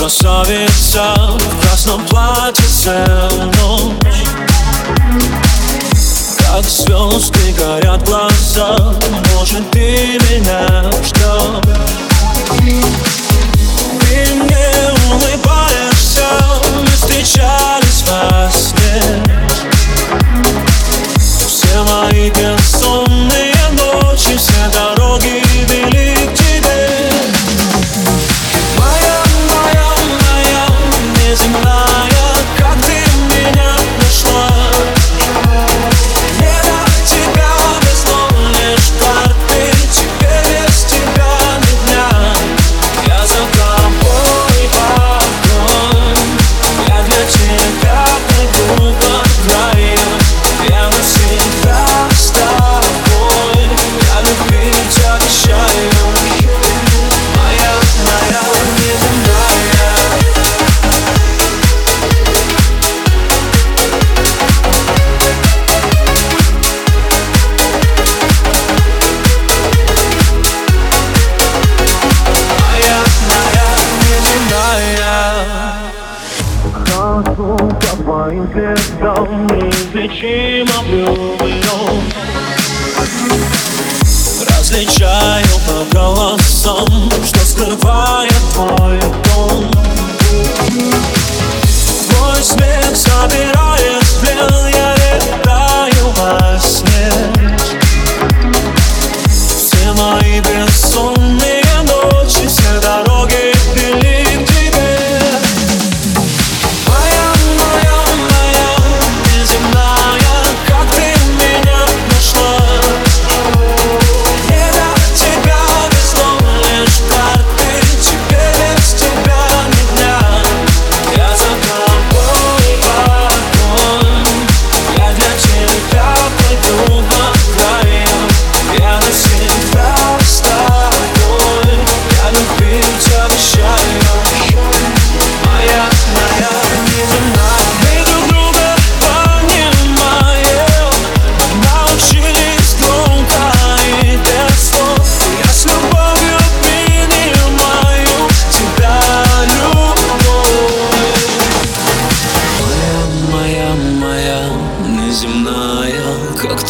[0.00, 4.24] красавица В красном платье целую ночь
[6.38, 8.94] Как звезды горят глаза
[9.34, 11.99] Может ты меня ждешь
[78.52, 82.02] Твоим следом неизлечимо влюблен
[84.48, 88.99] Различаю по голосам, что скрывает твой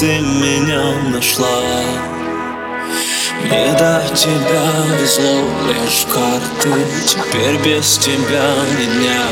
[0.00, 1.60] ты меня нашла.
[3.44, 4.62] Мне до тебя
[4.98, 9.22] везло лишь карты Теперь без тебя ни дня